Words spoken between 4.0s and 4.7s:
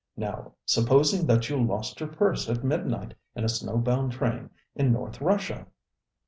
train